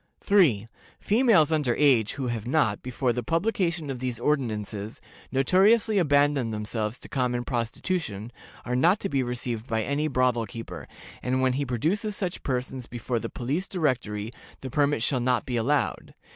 "3. 0.21 0.67
Females 0.99 1.51
under 1.51 1.75
age, 1.75 2.13
who 2.13 2.25
have 2.25 2.47
not, 2.47 2.81
before 2.81 3.13
the 3.13 3.21
publication 3.21 3.91
of 3.91 3.99
these 3.99 4.19
ordinances, 4.19 4.99
notoriously 5.31 5.99
abandoned 5.99 6.51
themselves 6.51 6.97
to 6.97 7.07
common 7.07 7.43
prostitution, 7.43 8.31
are 8.65 8.75
not 8.75 8.99
to 8.99 9.09
be 9.09 9.21
received 9.21 9.67
by 9.67 9.83
any 9.83 10.07
brothel 10.07 10.47
keeper, 10.47 10.87
and 11.21 11.43
when 11.43 11.53
he 11.53 11.67
produces 11.67 12.15
such 12.15 12.41
persons 12.41 12.87
before 12.87 13.19
the 13.19 13.29
Police 13.29 13.67
Directory 13.67 14.31
the 14.61 14.71
permit 14.71 15.03
shall 15.03 15.19
not 15.19 15.45
be 15.45 15.55
allowed. 15.55 16.15